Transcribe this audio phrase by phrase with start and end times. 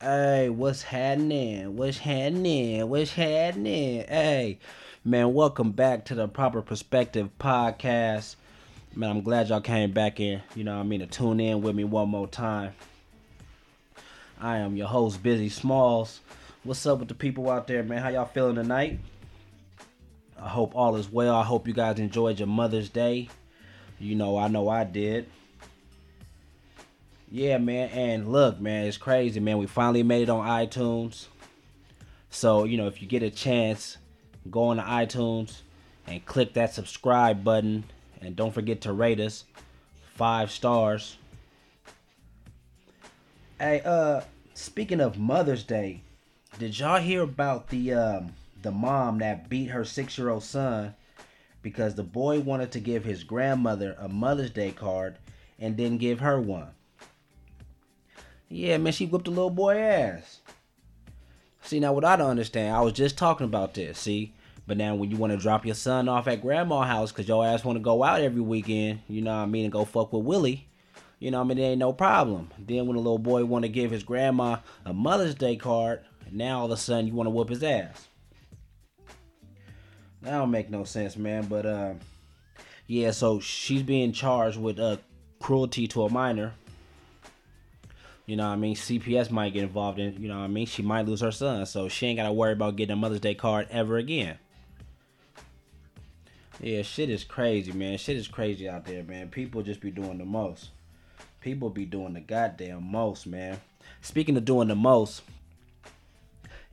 [0.00, 1.76] Hey, what's happening?
[1.76, 2.88] What's happening?
[2.88, 4.04] What's happening?
[4.06, 4.60] Hey,
[5.04, 8.36] man, welcome back to the Proper Perspective podcast.
[8.94, 11.74] Man, I'm glad y'all came back in, you know I mean, to tune in with
[11.74, 12.74] me one more time.
[14.40, 16.20] I am your host, Bizzy Smalls.
[16.62, 18.00] What's up with the people out there, man?
[18.00, 19.00] How y'all feeling tonight?
[20.40, 21.34] I hope all is well.
[21.34, 23.30] I hope you guys enjoyed your Mother's Day.
[23.98, 25.28] You know, I know I did.
[27.30, 27.90] Yeah, man.
[27.90, 29.58] And look, man, it's crazy, man.
[29.58, 31.26] We finally made it on iTunes.
[32.30, 33.98] So, you know, if you get a chance,
[34.50, 35.60] go on to iTunes
[36.06, 37.84] and click that subscribe button.
[38.20, 39.44] And don't forget to rate us
[40.14, 41.16] five stars.
[43.60, 44.22] Hey, uh,
[44.54, 46.02] speaking of Mother's Day,
[46.58, 48.32] did y'all hear about the um
[48.62, 50.94] the mom that beat her six year old son
[51.62, 55.18] because the boy wanted to give his grandmother a Mother's Day card
[55.58, 56.70] and didn't give her one?
[58.48, 60.40] Yeah, man, she whipped the little boy ass.
[61.62, 64.32] See, now what I don't understand, I was just talking about this, see?
[64.66, 67.44] But now when you want to drop your son off at grandma's house because your
[67.44, 70.12] ass want to go out every weekend, you know what I mean, and go fuck
[70.12, 70.68] with Willie,
[71.18, 72.50] you know what I mean, it ain't no problem.
[72.58, 76.00] Then when a little boy want to give his grandma a Mother's Day card,
[76.30, 78.08] now all of a sudden you want to whoop his ass.
[80.22, 81.46] That don't make no sense, man.
[81.46, 81.94] But uh,
[82.86, 84.98] yeah, so she's being charged with uh,
[85.40, 86.54] cruelty to a minor
[88.28, 88.76] you know what I mean?
[88.76, 90.66] CPS might get involved in, you know what I mean?
[90.66, 91.64] She might lose her son.
[91.64, 94.36] So she ain't got to worry about getting a Mother's Day card ever again.
[96.60, 97.96] Yeah, shit is crazy, man.
[97.96, 99.30] Shit is crazy out there, man.
[99.30, 100.68] People just be doing the most.
[101.40, 103.62] People be doing the goddamn most, man.
[104.02, 105.22] Speaking of doing the most,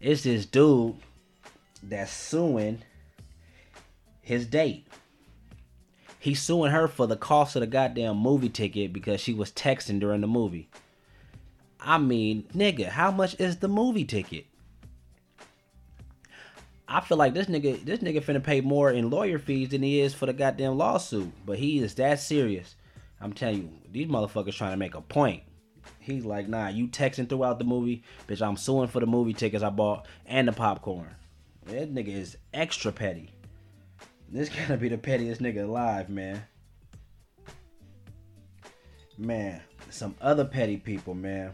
[0.01, 0.95] it's this dude
[1.81, 2.81] that's suing
[4.21, 4.87] his date.
[6.19, 10.01] He's suing her for the cost of the goddamn movie ticket because she was texting
[10.01, 10.67] during the movie.
[11.85, 14.47] I mean, nigga, how much is the movie ticket?
[16.87, 20.01] I feel like this nigga, this nigga finna pay more in lawyer fees than he
[20.01, 21.31] is for the goddamn lawsuit.
[21.45, 22.75] But he is that serious.
[23.21, 25.43] I'm telling you, these motherfuckers trying to make a point.
[25.99, 28.41] He's like, nah, you texting throughout the movie, bitch.
[28.41, 31.13] I'm suing for the movie tickets I bought and the popcorn.
[31.65, 33.29] That nigga is extra petty.
[34.27, 36.43] This gotta be the pettiest nigga alive, man.
[39.19, 41.53] Man, some other petty people, man.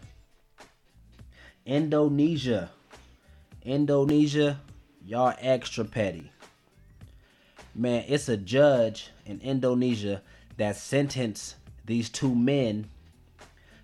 [1.65, 2.71] Indonesia.
[3.63, 4.59] Indonesia,
[5.05, 6.31] y'all extra petty.
[7.75, 10.21] Man, it's a judge in Indonesia
[10.57, 11.55] that sentenced
[11.85, 12.89] these two men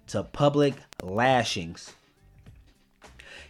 [0.07, 1.93] to public lashings.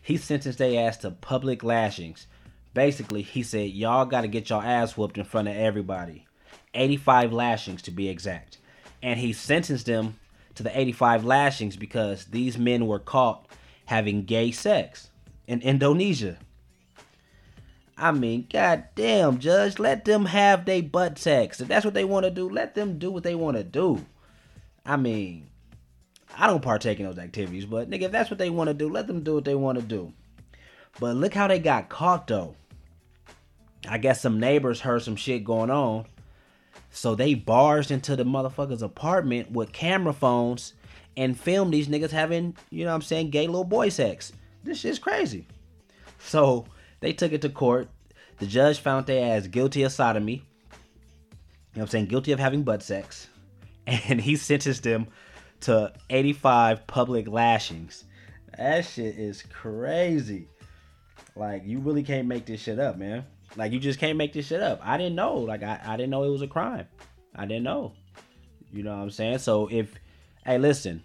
[0.02, 2.28] He sentenced their ass to public lashings.
[2.74, 6.28] Basically, he said, y'all got to get your ass whooped in front of everybody.
[6.74, 8.58] 85 lashings to be exact.
[9.02, 10.20] And he sentenced them
[10.56, 13.46] to the 85 lashings because these men were caught
[13.88, 15.10] having gay sex
[15.48, 16.38] in Indonesia.
[17.98, 21.60] I mean, goddamn, Judge, let them have their butt sex.
[21.60, 24.06] If that's what they want to do, let them do what they want to do.
[24.86, 25.48] I mean,
[26.38, 28.90] I don't partake in those activities, but nigga, if that's what they want to do,
[28.90, 30.14] let them do what they want to do.
[31.00, 32.56] But look how they got caught though.
[33.88, 36.06] I guess some neighbors heard some shit going on.
[36.92, 40.74] So they barged into the motherfucker's apartment with camera phones
[41.18, 44.32] and film these niggas having, you know what I'm saying, gay little boy sex.
[44.64, 45.48] This shit's crazy.
[46.20, 46.66] So
[47.00, 47.90] they took it to court.
[48.38, 50.34] The judge found their ass guilty of sodomy.
[50.34, 50.44] You know
[51.74, 52.06] what I'm saying?
[52.06, 53.28] Guilty of having butt sex.
[53.88, 55.08] And he sentenced them
[55.62, 58.04] to 85 public lashings.
[58.58, 60.50] That shit is crazy.
[61.38, 63.24] Like, you really can't make this shit up, man.
[63.56, 64.82] Like, you just can't make this shit up.
[64.84, 65.36] I didn't know.
[65.38, 66.86] Like, I, I didn't know it was a crime.
[67.34, 67.94] I didn't know.
[68.74, 69.38] You know what I'm saying?
[69.38, 69.98] So if
[70.48, 71.04] Hey, listen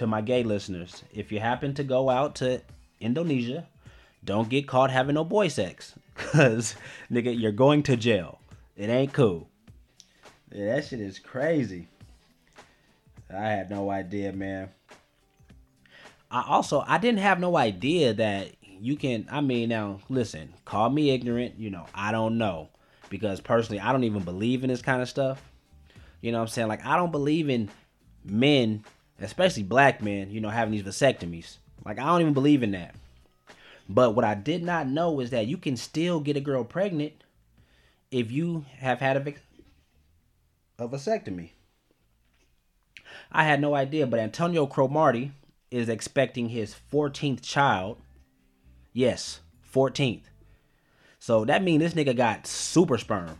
[0.00, 1.04] to my gay listeners.
[1.12, 2.62] If you happen to go out to
[3.00, 3.68] Indonesia,
[4.24, 5.94] don't get caught having no boy sex.
[6.14, 6.74] Cause
[7.12, 8.38] nigga, you're going to jail.
[8.78, 9.46] It ain't cool.
[10.50, 11.86] Yeah, that shit is crazy.
[13.28, 14.70] I had no idea, man.
[16.30, 20.88] I also I didn't have no idea that you can I mean now listen, call
[20.88, 22.70] me ignorant, you know, I don't know.
[23.10, 25.42] Because personally I don't even believe in this kind of stuff.
[26.22, 26.68] You know what I'm saying?
[26.68, 27.68] Like I don't believe in
[28.24, 28.82] men,
[29.20, 31.56] especially black men, you know, having these vasectomies.
[31.84, 32.94] Like I don't even believe in that.
[33.88, 37.12] But what I did not know is that you can still get a girl pregnant
[38.10, 39.34] if you have had a,
[40.84, 41.50] a vasectomy.
[43.32, 45.32] I had no idea, but Antonio Cromartie
[45.70, 47.98] is expecting his 14th child.
[48.92, 49.40] Yes,
[49.72, 50.22] 14th.
[51.18, 53.38] So that means this nigga got super sperm.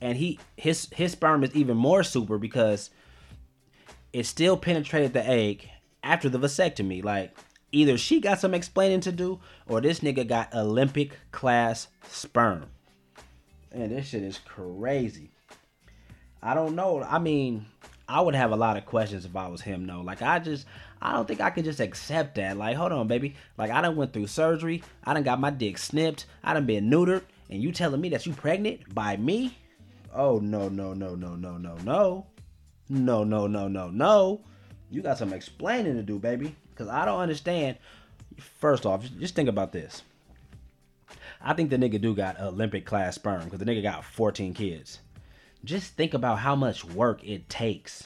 [0.00, 2.90] And he his his sperm is even more super because
[4.12, 5.68] it still penetrated the egg
[6.02, 7.04] after the vasectomy.
[7.04, 7.36] Like
[7.72, 12.66] Either she got some explaining to do, or this nigga got Olympic class sperm.
[13.70, 15.30] And this shit is crazy.
[16.42, 17.02] I don't know.
[17.02, 17.66] I mean,
[18.08, 20.00] I would have a lot of questions if I was him, though.
[20.00, 20.66] Like, I just,
[21.02, 22.56] I don't think I can just accept that.
[22.56, 23.34] Like, hold on, baby.
[23.58, 24.82] Like, I done went through surgery.
[25.04, 26.26] I done got my dick snipped.
[26.44, 27.24] I done been neutered.
[27.50, 29.58] And you telling me that you pregnant by me?
[30.14, 32.26] Oh, no, no, no, no, no, no, no.
[32.88, 34.40] No, no, no, no, no.
[34.90, 36.54] You got some explaining to do, baby.
[36.70, 37.78] Because I don't understand.
[38.38, 40.02] First off, just think about this.
[41.40, 45.00] I think the nigga do got Olympic class sperm because the nigga got 14 kids.
[45.64, 48.04] Just think about how much work it takes.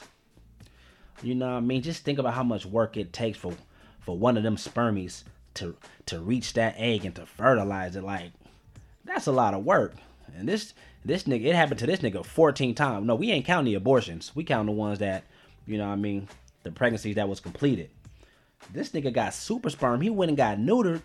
[1.21, 1.81] You know what I mean?
[1.81, 3.53] Just think about how much work it takes for
[3.99, 5.23] for one of them spermies
[5.55, 5.75] to
[6.07, 8.03] to reach that egg and to fertilize it.
[8.03, 8.31] Like
[9.05, 9.93] that's a lot of work.
[10.35, 13.05] And this this nigga, it happened to this nigga 14 times.
[13.05, 14.31] No, we ain't counting the abortions.
[14.35, 15.23] We count the ones that,
[15.65, 16.27] you know what I mean,
[16.63, 17.89] the pregnancies that was completed.
[18.71, 20.01] This nigga got super sperm.
[20.01, 21.01] He went and got neutered.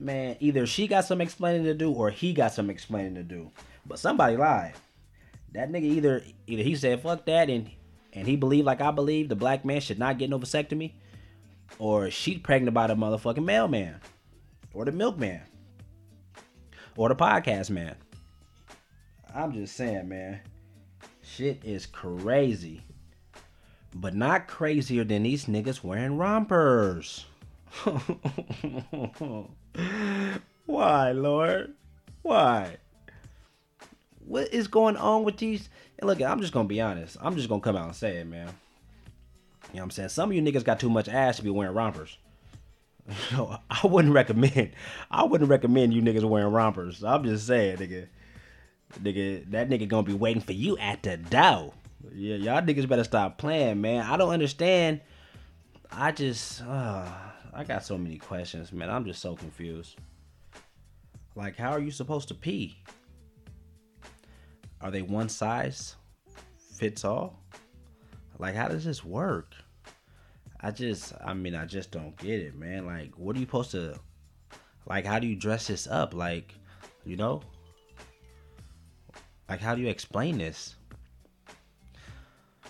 [0.00, 3.50] Man, either she got some explaining to do or he got some explaining to do.
[3.86, 4.74] But somebody lied.
[5.54, 7.70] That nigga either either he said fuck that and
[8.12, 10.92] and he believed like I believe the black man should not get no vasectomy,
[11.78, 13.96] or she pregnant by the motherfucking mailman,
[14.72, 15.40] or the milkman,
[16.96, 17.96] or the podcast man.
[19.34, 20.40] I'm just saying, man.
[21.22, 22.82] Shit is crazy.
[23.94, 27.26] But not crazier than these niggas wearing rompers.
[30.66, 31.74] Why, Lord?
[32.22, 32.76] Why?
[34.26, 35.68] What is going on with these?
[35.98, 37.16] And look, I'm just gonna be honest.
[37.20, 38.48] I'm just gonna come out and say it, man.
[39.72, 40.08] You know what I'm saying?
[40.10, 42.16] Some of you niggas got too much ass to be wearing rompers.
[43.30, 44.72] So I wouldn't recommend.
[45.10, 47.02] I wouldn't recommend you niggas wearing rompers.
[47.04, 48.08] I'm just saying, nigga.
[48.94, 51.74] Nigga, that nigga gonna be waiting for you at the door.
[52.12, 54.04] Yeah, y'all niggas better stop playing, man.
[54.06, 55.00] I don't understand.
[55.90, 57.06] I just, uh,
[57.52, 58.90] I got so many questions, man.
[58.90, 59.96] I'm just so confused.
[61.34, 62.76] Like, how are you supposed to pee?
[64.80, 65.96] Are they one size
[66.74, 67.42] fits all?
[68.38, 69.54] Like, how does this work?
[70.60, 72.86] I just, I mean, I just don't get it, man.
[72.86, 73.98] Like, what are you supposed to,
[74.86, 76.14] like, how do you dress this up?
[76.14, 76.54] Like,
[77.04, 77.42] you know?
[79.48, 80.76] Like, how do you explain this?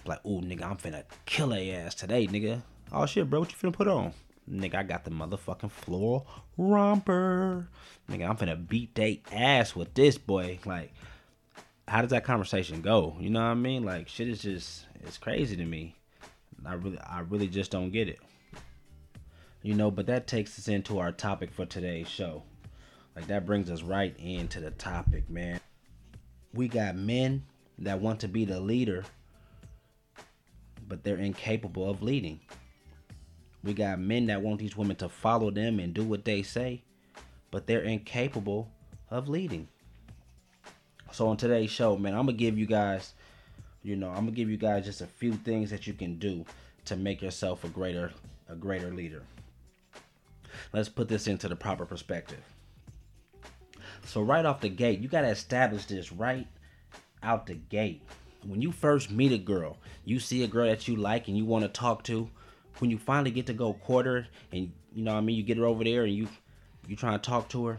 [0.04, 2.62] Like, oh, nigga, I'm finna kill a ass today, nigga.
[2.92, 4.12] Oh shit, bro, what you finna put on?
[4.50, 6.26] Nigga, I got the motherfucking floral
[6.56, 7.68] romper.
[8.08, 10.60] Nigga, I'm finna beat they ass with this boy.
[10.64, 10.94] Like,
[11.88, 13.16] how does that conversation go?
[13.20, 13.82] You know what I mean?
[13.84, 15.96] Like, shit is just, it's crazy to me.
[16.64, 18.20] I really, I really just don't get it.
[19.62, 22.44] You know, but that takes us into our topic for today's show.
[23.16, 25.60] Like, that brings us right into the topic, man
[26.54, 27.44] we got men
[27.78, 29.04] that want to be the leader,
[30.88, 32.40] but they're incapable of leading.
[33.62, 36.82] We got men that want these women to follow them and do what they say,
[37.50, 38.70] but they're incapable
[39.10, 39.68] of leading.
[41.12, 43.14] So on today's show, man, I'm gonna give you guys,
[43.82, 46.44] you know, I'm gonna give you guys just a few things that you can do
[46.84, 48.12] to make yourself a greater
[48.48, 49.22] a greater leader.
[50.72, 52.42] Let's put this into the proper perspective.
[54.08, 56.46] So right off the gate, you gotta establish this right
[57.22, 58.00] out the gate.
[58.42, 61.44] When you first meet a girl, you see a girl that you like and you
[61.44, 62.30] want to talk to.
[62.78, 65.58] When you finally get to go quarter and you know what I mean, you get
[65.58, 66.26] her over there and you
[66.86, 67.78] you try to talk to her.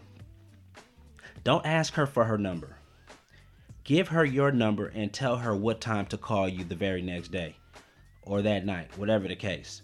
[1.44, 2.76] Don't ask her for her number.
[3.84, 7.32] Give her your number and tell her what time to call you the very next
[7.32, 7.56] day
[8.22, 9.82] or that night, whatever the case.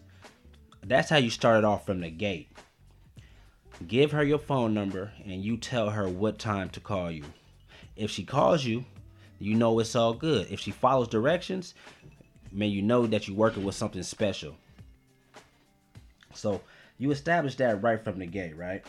[0.84, 2.56] That's how you start it off from the gate.
[3.88, 7.24] Give her your phone number and you tell her what time to call you.
[7.96, 8.86] If she calls you,
[9.40, 10.48] you know it's all good.
[10.50, 11.76] If she follows directions,
[12.52, 14.56] man, you know that you're working with something special.
[16.34, 16.62] So
[16.98, 18.84] you establish that right from the gate, right?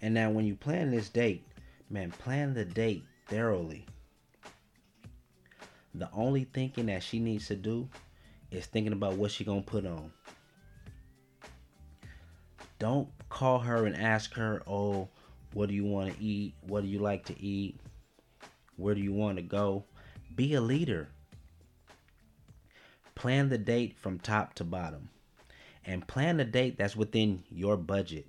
[0.00, 1.46] And now when you plan this date,
[1.88, 3.86] man, plan the date thoroughly.
[5.94, 7.88] The only thinking that she needs to do
[8.50, 10.10] is thinking about what she gonna put on.
[12.82, 15.08] Don't call her and ask her, oh,
[15.52, 16.54] what do you want to eat?
[16.62, 17.78] What do you like to eat?
[18.76, 19.84] Where do you want to go?
[20.34, 21.06] Be a leader.
[23.14, 25.10] Plan the date from top to bottom.
[25.86, 28.26] And plan the date that's within your budget.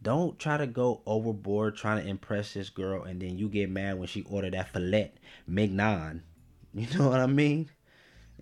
[0.00, 3.98] Don't try to go overboard trying to impress this girl and then you get mad
[3.98, 5.14] when she ordered that filet
[5.48, 6.22] mignon.
[6.74, 7.70] You know what I mean?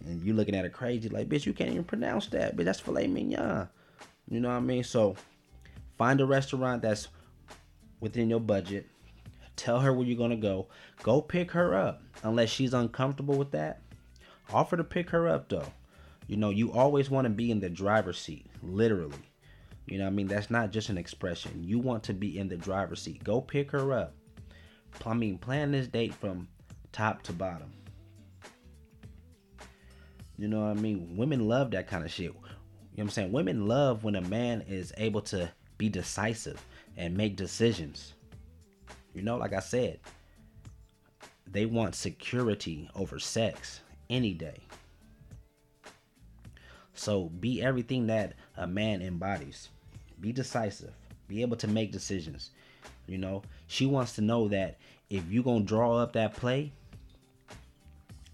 [0.05, 2.55] And you looking at her crazy like, bitch, you can't even pronounce that.
[2.55, 3.71] But that's filet mignon.
[4.28, 4.85] You know what I mean?
[4.85, 5.16] So
[5.99, 7.09] find a restaurant that's
[8.00, 8.87] within your budget.
[9.56, 10.68] Tell her where you're gonna go.
[11.02, 12.02] Go pick her up.
[12.23, 13.83] Unless she's uncomfortable with that.
[14.52, 15.73] Offer to pick her up though.
[16.26, 19.14] You know, you always want to be in the driver's seat, literally.
[19.87, 20.26] You know what I mean?
[20.26, 21.62] That's not just an expression.
[21.62, 23.23] You want to be in the driver's seat.
[23.23, 24.14] Go pick her up.
[25.04, 26.49] I mean, plan this date from
[26.90, 27.73] top to bottom.
[30.37, 31.16] You know what I mean?
[31.16, 32.35] Women love that kind of shit.
[32.97, 33.33] You know what I'm saying?
[33.33, 36.65] Women love when a man is able to be decisive
[36.97, 38.15] and make decisions.
[39.12, 40.00] You know, like I said,
[41.47, 44.61] they want security over sex any day.
[46.95, 49.69] So be everything that a man embodies.
[50.19, 50.95] Be decisive.
[51.29, 52.53] Be able to make decisions.
[53.07, 54.79] You know, she wants to know that
[55.11, 56.73] if you're going to draw up that play,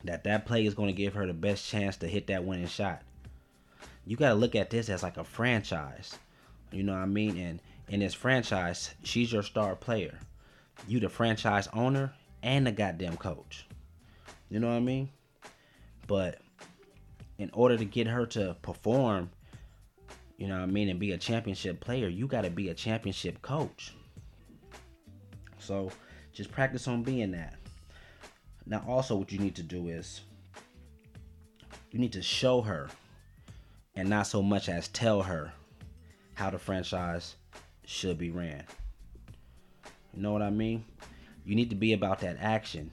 [0.04, 2.68] that that play is going to give her the best chance to hit that winning
[2.68, 3.02] shot.
[4.04, 6.18] You got to look at this as like a franchise.
[6.70, 7.36] You know what I mean?
[7.36, 10.18] And in this franchise, she's your star player.
[10.88, 13.66] You the franchise owner and the goddamn coach.
[14.50, 15.08] You know what I mean?
[16.06, 16.40] But
[17.38, 19.30] in order to get her to perform,
[20.36, 22.74] you know what I mean, and be a championship player, you got to be a
[22.74, 23.94] championship coach.
[25.58, 25.90] So
[26.32, 27.54] just practice on being that.
[28.66, 30.22] Now, also, what you need to do is
[31.90, 32.88] you need to show her
[33.94, 35.52] and not so much as tell her
[36.34, 37.36] how the franchise
[37.84, 38.64] should be ran.
[40.14, 40.84] You know what I mean?
[41.44, 42.92] You need to be about that action.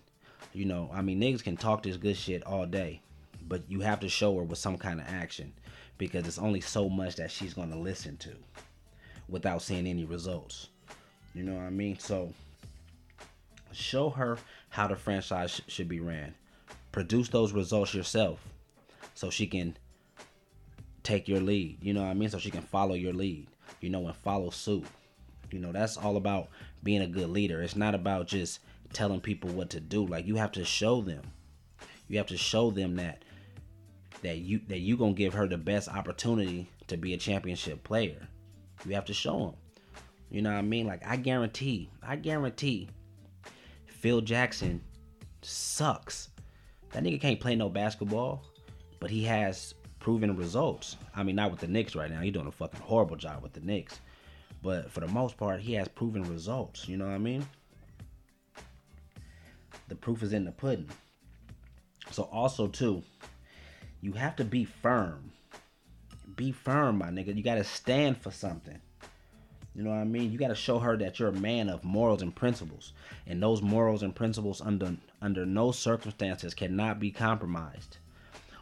[0.54, 3.02] You know, I mean, niggas can talk this good shit all day,
[3.48, 5.54] but you have to show her with some kind of action
[5.98, 8.36] because it's only so much that she's going to listen to
[9.28, 10.70] without seeing any results.
[11.36, 12.00] You know what I mean?
[12.00, 12.34] So,
[13.72, 14.40] show her
[14.70, 16.34] how the franchise sh- should be ran.
[16.92, 18.40] Produce those results yourself
[19.14, 19.78] so she can
[21.04, 21.78] take your lead.
[21.82, 22.30] You know what I mean?
[22.30, 23.48] So she can follow your lead,
[23.82, 24.86] you know, and follow suit.
[25.52, 26.50] You know, that's all about
[26.84, 27.62] being a good leader.
[27.62, 28.60] It's not about just
[28.94, 30.06] telling people what to do.
[30.06, 31.22] Like you have to show them.
[32.08, 33.24] You have to show them that
[34.22, 38.28] that you that you to give her the best opportunity to be a championship player.
[38.86, 39.56] You have to show them.
[40.30, 40.88] You know what I mean?
[40.88, 42.90] Like I guarantee, I guarantee
[43.88, 44.82] Phil Jackson
[45.42, 46.30] sucks.
[46.92, 48.44] That nigga can't play no basketball,
[49.00, 50.98] but he has proven results.
[51.16, 52.22] I mean, not with the Knicks right now.
[52.22, 54.00] He's doing a fucking horrible job with the Knicks.
[54.62, 56.88] But for the most part, he has proven results.
[56.88, 57.46] You know what I mean?
[59.88, 60.90] The proof is in the pudding.
[62.12, 63.04] So also too,
[64.02, 65.32] you have to be firm.
[66.36, 67.36] Be firm, my nigga.
[67.36, 68.80] You gotta stand for something.
[69.76, 70.32] You know what I mean?
[70.32, 72.94] You gotta show her that you're a man of morals and principles.
[73.28, 77.98] And those morals and principles under under no circumstances cannot be compromised.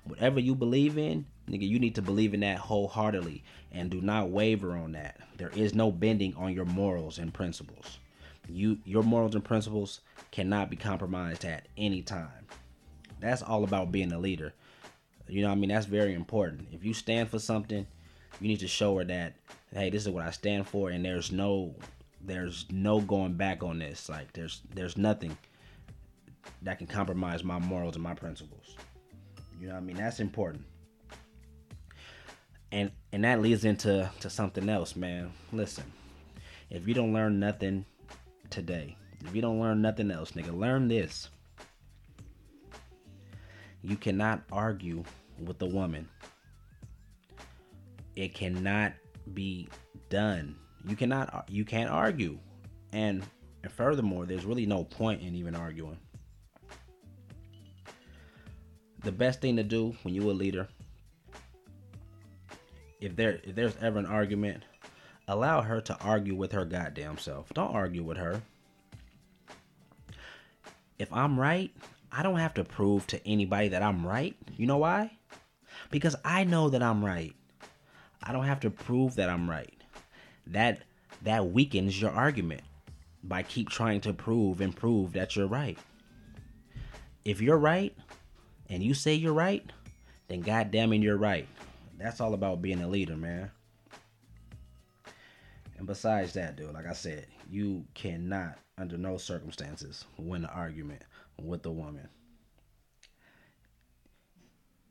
[0.08, 4.30] Whatever you believe in, nigga, you need to believe in that wholeheartedly and do not
[4.30, 5.20] waver on that.
[5.38, 8.00] There is no bending on your morals and principles.
[8.50, 10.00] You your morals and principles
[10.32, 12.48] cannot be compromised at any time.
[13.20, 14.54] That's all about being a leader.
[15.28, 16.68] You know, I mean, that's very important.
[16.72, 17.86] If you stand for something,
[18.40, 19.34] you need to show her that,
[19.74, 21.76] hey, this is what I stand for, and there's no,
[22.22, 24.08] there's no going back on this.
[24.08, 25.38] Like, there's, there's nothing
[26.62, 28.78] that can compromise my morals and my principles.
[29.60, 30.64] You know, what I mean, that's important.
[32.72, 35.32] And and that leads into to something else, man.
[35.52, 35.86] Listen,
[36.70, 37.86] if you don't learn nothing
[38.50, 41.30] today, if you don't learn nothing else, nigga, learn this.
[43.82, 45.04] You cannot argue
[45.40, 46.08] with a woman.
[48.16, 48.94] It cannot
[49.34, 49.70] be
[50.10, 50.56] done.
[50.88, 52.38] You cannot you can't argue.
[52.94, 53.24] And,
[53.64, 55.98] and furthermore, there's really no point in even arguing.
[59.08, 60.68] The best thing to do when you're a leader,
[63.00, 64.64] if there if there's ever an argument,
[65.30, 67.48] allow her to argue with her goddamn self.
[67.54, 68.42] Don't argue with her.
[71.00, 71.72] If I'm right,
[72.12, 74.36] I don't have to prove to anybody that I'm right.
[74.58, 75.12] You know why?
[75.90, 77.34] Because I know that I'm right.
[78.22, 79.82] I don't have to prove that I'm right.
[80.48, 80.82] That
[81.22, 82.64] that weakens your argument
[83.24, 85.80] by keep trying to prove and prove that you're right.
[87.24, 87.96] If you're right
[88.70, 89.64] and you say you're right,
[90.28, 91.48] then goddamn you're right.
[91.98, 93.52] That's all about being a leader, man.
[95.78, 101.04] And besides that, dude, like I said, you cannot, under no circumstances, win an argument
[101.42, 102.08] with a woman.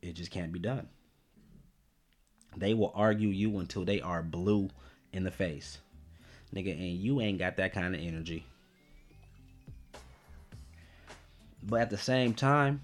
[0.03, 0.89] It just can't be done.
[2.57, 4.71] They will argue you until they are blue
[5.13, 5.79] in the face.
[6.55, 8.47] Nigga, and you ain't got that kind of energy.
[11.63, 12.81] But at the same time,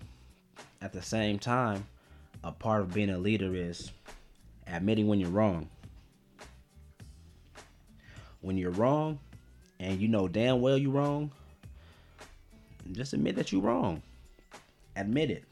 [0.82, 1.86] at the same time,
[2.44, 3.92] a part of being a leader is
[4.66, 5.68] admitting when you're wrong.
[8.40, 9.20] When you're wrong
[9.78, 11.30] and you know damn well you're wrong,
[12.90, 14.02] just admit that you're wrong.
[14.96, 15.44] Admit it.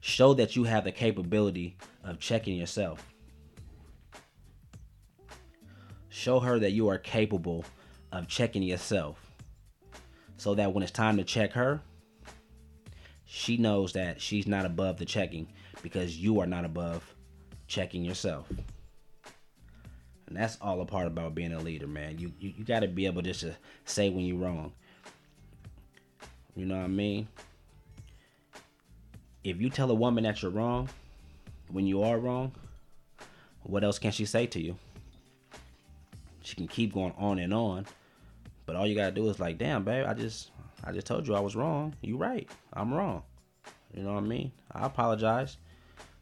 [0.00, 3.14] show that you have the capability of checking yourself.
[6.10, 7.64] Show her that you are capable
[8.12, 9.32] of checking yourself
[10.36, 11.80] so that when it's time to check her,
[13.34, 15.48] she knows that she's not above the checking
[15.82, 17.02] because you are not above
[17.66, 18.46] checking yourself.
[20.28, 22.16] And that's all a part about being a leader, man.
[22.16, 24.72] You you, you got to be able just to say when you're wrong.
[26.54, 27.26] You know what I mean?
[29.42, 30.88] If you tell a woman that you're wrong
[31.72, 32.52] when you are wrong,
[33.64, 34.76] what else can she say to you?
[36.42, 37.86] She can keep going on and on,
[38.64, 40.50] but all you gotta do is like, damn, babe, I just
[40.84, 41.94] I just told you I was wrong.
[42.02, 42.48] You right.
[42.72, 43.22] I'm wrong.
[43.94, 44.52] You know what I mean?
[44.70, 45.56] I apologize.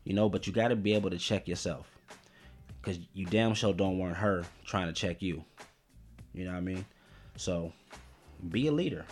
[0.04, 1.88] You know, but you gotta be able to check yourself.
[2.82, 5.44] Cause you damn sure don't want her trying to check you.
[6.34, 6.84] You know what I mean?
[7.36, 7.72] So
[8.50, 9.04] be a leader.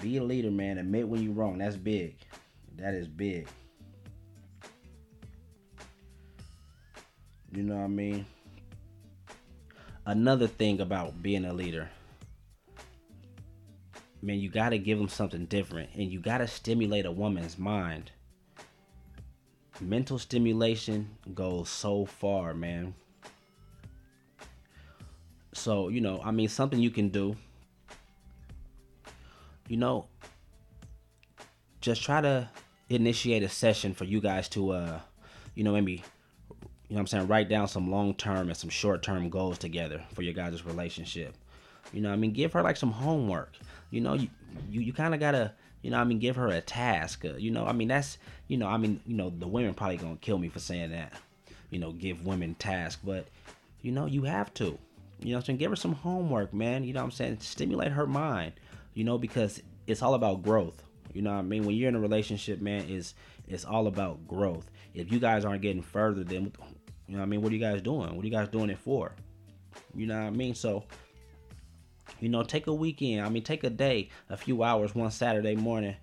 [0.00, 0.78] Be a leader, man.
[0.78, 1.58] Admit when you're wrong.
[1.58, 2.16] That's big.
[2.76, 3.46] That is big.
[7.52, 8.26] You know what I mean?
[10.06, 11.88] Another thing about being a leader,
[14.22, 17.58] man, you got to give them something different and you got to stimulate a woman's
[17.58, 18.10] mind.
[19.80, 22.94] Mental stimulation goes so far, man.
[25.52, 27.36] So, you know, I mean, something you can do
[29.70, 30.06] you know,
[31.80, 32.48] just try to
[32.88, 35.00] initiate a session for you guys to, uh,
[35.54, 36.02] you know, maybe,
[36.88, 40.02] you know I'm saying, write down some long term and some short term goals together
[40.12, 41.36] for your guys' relationship.
[41.92, 43.56] You know, I mean, give her like some homework.
[43.90, 44.28] You know, you
[44.68, 47.24] you, you kind of gotta, you know, I mean, give her a task.
[47.24, 48.18] Uh, you know, I mean, that's,
[48.48, 51.12] you know, I mean, you know, the women probably gonna kill me for saying that.
[51.70, 53.26] You know, give women tasks, but
[53.82, 54.78] you know, you have to.
[55.22, 55.58] You know I'm saying?
[55.58, 56.82] Give her some homework, man.
[56.82, 57.38] You know what I'm saying?
[57.40, 58.54] Stimulate her mind
[58.94, 60.82] you know, because it's all about growth.
[61.12, 61.64] You know I mean?
[61.64, 63.14] When you're in a relationship, man, is
[63.48, 64.70] it's all about growth.
[64.94, 66.52] If you guys aren't getting further, then
[67.08, 68.14] you know I mean, what are you guys doing?
[68.14, 69.12] What are you guys doing it for?
[69.94, 70.54] You know what I mean?
[70.54, 70.84] So,
[72.20, 73.24] you know, take a weekend.
[73.24, 75.96] I mean, take a day, a few hours, one Saturday morning.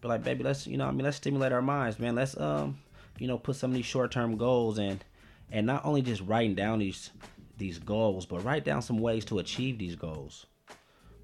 [0.00, 2.14] Be like, baby, let's you know, I mean, let's stimulate our minds, man.
[2.14, 2.78] Let's um,
[3.18, 5.04] you know, put some of these short term goals and
[5.52, 7.10] and not only just writing down these
[7.58, 10.46] these goals, but write down some ways to achieve these goals.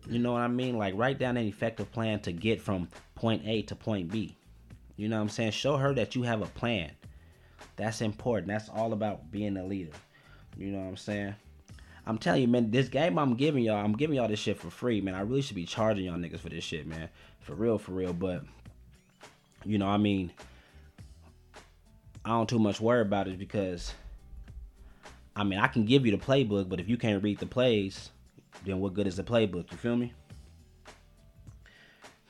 [0.09, 0.79] You know what I mean?
[0.79, 4.37] Like write down an effective plan to get from point A to point B.
[4.97, 5.51] You know what I'm saying?
[5.51, 6.93] Show her that you have a plan.
[7.77, 8.49] That's important.
[8.49, 9.93] That's all about being a leader.
[10.57, 11.35] You know what I'm saying?
[12.07, 14.71] I'm telling you, man, this game I'm giving y'all, I'm giving y'all this shit for
[14.71, 15.15] free, man.
[15.15, 17.09] I really should be charging y'all niggas for this shit, man.
[17.41, 18.13] For real, for real.
[18.13, 18.45] But,
[19.65, 20.33] you know, I mean,
[22.25, 23.93] I don't too much worry about it because,
[25.35, 28.11] I mean, I can give you the playbook, but if you can't read the plays,
[28.65, 29.71] then what good is the playbook?
[29.73, 30.13] You feel me?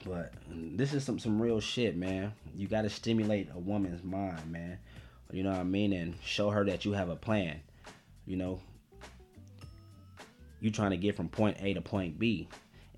[0.06, 2.32] But this is some some real shit, man.
[2.54, 4.78] You got to stimulate a woman's mind, man.
[5.32, 7.60] You know what I mean, and show her that you have a plan.
[8.24, 8.60] You know,
[10.60, 12.48] you trying to get from point A to point B,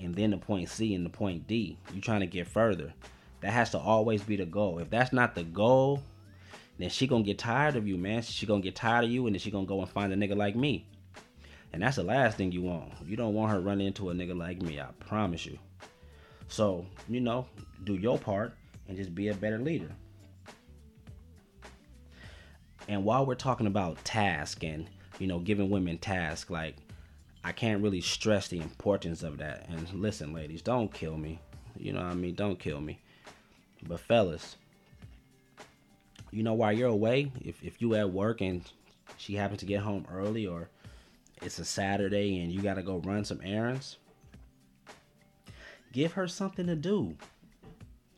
[0.00, 1.76] and then to point C and to point D.
[1.92, 2.92] You're trying to get further.
[3.40, 4.78] That has to always be the goal.
[4.78, 6.02] If that's not the goal,
[6.78, 8.22] then she gonna get tired of you, man.
[8.22, 10.36] She gonna get tired of you, and then she gonna go and find a nigga
[10.36, 10.86] like me.
[11.72, 12.92] And that's the last thing you want.
[13.06, 15.58] You don't want her running into a nigga like me, I promise you.
[16.48, 17.46] So, you know,
[17.84, 18.54] do your part
[18.88, 19.90] and just be a better leader.
[22.88, 26.76] And while we're talking about task and, you know, giving women tasks, like,
[27.48, 29.64] I can't really stress the importance of that.
[29.70, 31.40] And listen, ladies, don't kill me.
[31.78, 32.34] You know what I mean?
[32.34, 33.00] Don't kill me.
[33.88, 34.58] But fellas,
[36.30, 38.70] you know, while you're away, if, if you at work and
[39.16, 40.68] she happens to get home early or
[41.40, 43.96] it's a Saturday and you got to go run some errands,
[45.90, 47.16] give her something to do.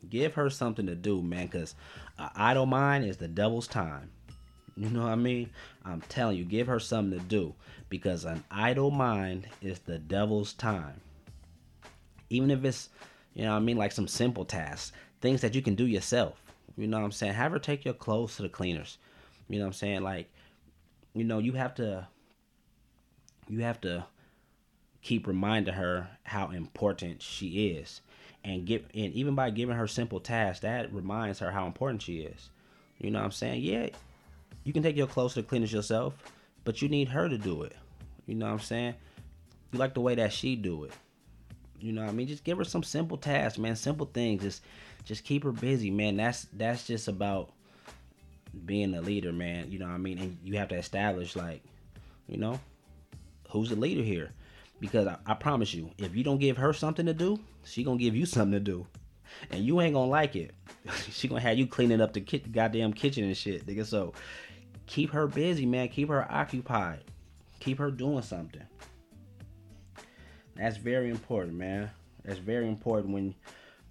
[0.08, 1.76] Give her something to do, man, because
[2.18, 4.10] idle mind is the devil's time.
[4.80, 5.50] You know what I mean?
[5.84, 7.54] I'm telling you, give her something to do
[7.90, 11.02] because an idle mind is the devil's time.
[12.30, 12.88] Even if it's,
[13.34, 16.40] you know I mean, like some simple tasks, things that you can do yourself.
[16.78, 17.34] You know what I'm saying?
[17.34, 18.96] Have her take your clothes to the cleaners.
[19.50, 20.02] You know what I'm saying?
[20.02, 20.30] Like,
[21.12, 22.08] you know, you have to
[23.50, 24.06] you have to
[25.02, 28.00] keep reminding her how important she is
[28.44, 32.20] and give and even by giving her simple tasks that reminds her how important she
[32.20, 32.48] is
[32.98, 33.88] you know what i'm saying yeah
[34.70, 36.14] you can take your clothes to the cleaners yourself
[36.62, 37.74] but you need her to do it.
[38.26, 38.94] You know what i'm saying?
[39.72, 40.92] You like the way that she do it.
[41.80, 42.28] You know what i mean?
[42.28, 43.74] Just give her some simple tasks man.
[43.74, 44.42] Simple things.
[44.42, 44.62] Just
[45.04, 46.16] just keep her busy man.
[46.16, 47.50] That's that's just about
[48.64, 49.72] being a leader man.
[49.72, 50.18] You know what i mean?
[50.18, 51.62] And you have to establish like
[52.28, 52.60] you know
[53.48, 54.30] who's the leader here?
[54.78, 57.98] Because I, I promise you, if you don't give her something to do, she gonna
[57.98, 58.86] give you something to do.
[59.50, 60.52] and you ain't gonna like it.
[61.10, 63.84] she gonna have you cleaning up the ki- goddamn kitchen and shit, nigga.
[63.84, 64.12] So
[64.90, 65.88] keep her busy, man.
[65.88, 67.04] Keep her occupied.
[67.60, 68.62] Keep her doing something.
[70.56, 71.90] That's very important, man.
[72.24, 73.34] That's very important when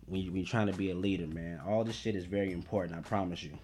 [0.08, 1.62] when, you, when you're trying to be a leader, man.
[1.66, 2.98] All this shit is very important.
[2.98, 3.58] I promise you.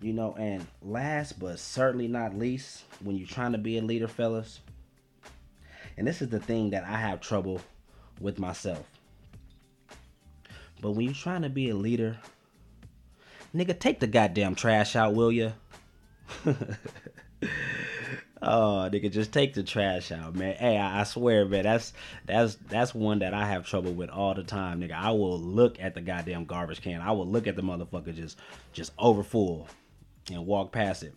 [0.00, 4.08] You know, and last but certainly not least, when you're trying to be a leader,
[4.08, 4.60] fellas,
[5.96, 7.60] and this is the thing that I have trouble
[8.20, 8.86] with myself.
[10.80, 12.18] But when you're trying to be a leader,
[13.56, 15.52] nigga, take the goddamn trash out, will ya?
[18.42, 20.54] oh, nigga, just take the trash out, man.
[20.56, 21.92] Hey, I, swear, man, that's
[22.26, 24.92] that's that's one that I have trouble with all the time, nigga.
[24.92, 27.00] I will look at the goddamn garbage can.
[27.00, 28.38] I will look at the motherfucker just
[28.72, 29.68] just over full
[30.30, 31.14] and walk past it.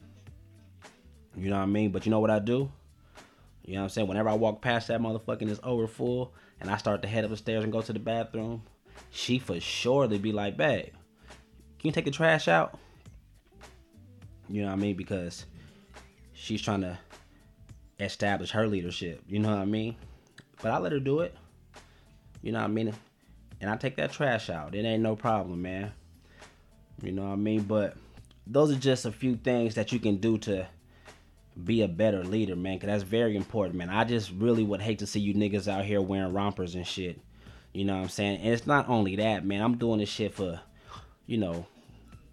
[1.36, 1.92] You know what I mean?
[1.92, 2.72] But you know what I do?
[3.64, 4.08] You know what I'm saying?
[4.08, 7.30] Whenever I walk past that motherfucking is over full and I start to head up
[7.30, 8.64] the stairs and go to the bathroom,
[9.12, 10.94] she for sure they be like, babe,
[11.80, 12.78] can you take the trash out?
[14.50, 14.96] You know what I mean?
[14.96, 15.46] Because
[16.34, 16.98] she's trying to
[18.00, 19.22] establish her leadership.
[19.28, 19.96] You know what I mean?
[20.62, 21.36] But I let her do it.
[22.42, 22.94] You know what I mean?
[23.62, 24.76] And I take that trash out.
[24.76, 25.92] It ain't no problem, man.
[27.02, 27.62] You know what I mean?
[27.62, 27.96] But
[28.48, 30.68] those are just a few things that you can do to
[31.64, 32.80] be a better leader, man.
[32.80, 33.90] Cause that's very important, man.
[33.90, 37.20] I just really would hate to see you niggas out here wearing rompers and shit.
[37.74, 38.42] You know what I'm saying?
[38.42, 39.62] And it's not only that, man.
[39.62, 40.60] I'm doing this shit for,
[41.30, 41.64] you know,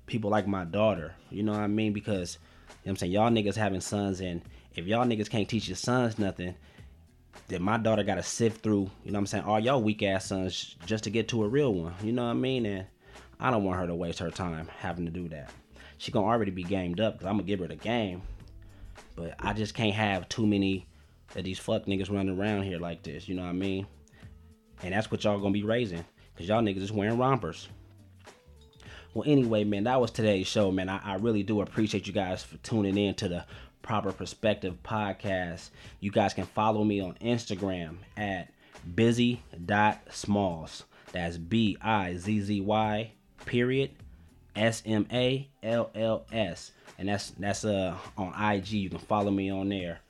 [0.06, 1.14] people like my daughter.
[1.30, 1.92] You know what I mean?
[1.92, 3.12] Because, you know I'm saying?
[3.12, 4.40] Y'all niggas having sons, and
[4.74, 6.54] if y'all niggas can't teach your sons nothing,
[7.48, 10.24] then my daughter gotta sift through, you know what I'm saying, all y'all weak ass
[10.24, 11.94] sons just to get to a real one.
[12.02, 12.64] You know what I mean?
[12.64, 12.86] And
[13.38, 15.50] I don't want her to waste her time having to do that.
[15.98, 18.22] She gonna already be gamed up because I'm gonna give her the game.
[19.14, 20.86] But I just can't have too many
[21.34, 23.28] of these fuck niggas running around here like this.
[23.28, 23.86] You know what I mean?
[24.82, 26.04] And that's what y'all gonna be raising.
[26.38, 27.68] Cause y'all niggas is wearing rompers.
[29.16, 30.90] Well, anyway, man, that was today's show, man.
[30.90, 33.46] I, I really do appreciate you guys for tuning in to the
[33.80, 35.70] Proper Perspective podcast.
[36.00, 38.52] You guys can follow me on Instagram at
[38.94, 40.84] bizzy.smalls.
[41.12, 43.12] That's B I Z Z Y
[43.46, 43.92] period
[44.54, 48.68] S M A L L S and that's that's uh on IG.
[48.72, 50.00] You can follow me on there.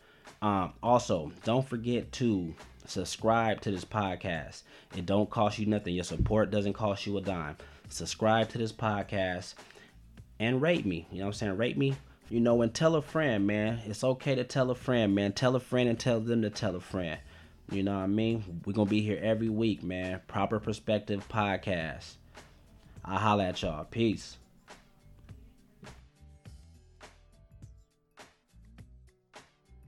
[0.42, 4.62] Um, also, don't forget to subscribe to this podcast.
[4.96, 5.94] It don't cost you nothing.
[5.94, 7.56] Your support doesn't cost you a dime.
[7.88, 9.54] Subscribe to this podcast
[10.38, 11.06] and rate me.
[11.10, 11.56] You know what I'm saying?
[11.56, 11.96] Rate me.
[12.28, 13.80] You know, and tell a friend, man.
[13.86, 15.32] It's okay to tell a friend, man.
[15.32, 17.18] Tell a friend and tell them to tell a friend.
[17.70, 18.62] You know what I mean?
[18.64, 20.20] We're gonna be here every week, man.
[20.26, 22.14] Proper Perspective Podcast.
[23.04, 23.84] I'll holla at y'all.
[23.84, 24.36] Peace.